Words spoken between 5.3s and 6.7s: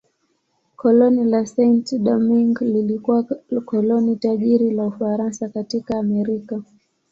katika Amerika.